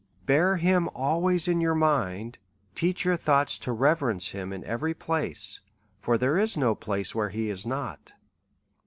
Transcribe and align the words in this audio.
Bear 0.25 0.55
him 0.57 0.89
always 0.95 1.47
in 1.47 1.61
your 1.61 1.75
mind, 1.75 2.39
teach 2.73 3.05
your 3.05 3.15
thoughts 3.15 3.59
to 3.59 3.71
reverence 3.71 4.29
him 4.29 4.51
in 4.51 4.63
every 4.63 4.95
place, 4.95 5.61
for 6.01 6.17
there 6.17 6.39
is 6.39 6.57
no 6.57 6.73
place 6.73 7.13
where 7.13 7.29
he 7.29 7.51
is 7.51 7.67
not. 7.67 8.13